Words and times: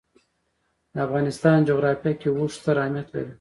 د 0.93 0.95
افغانستان 1.07 1.57
جغرافیه 1.69 2.13
کې 2.21 2.29
اوښ 2.37 2.51
ستر 2.59 2.75
اهمیت 2.83 3.07
لري. 3.13 3.29